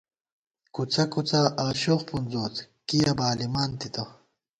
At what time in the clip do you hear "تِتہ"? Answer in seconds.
3.79-4.03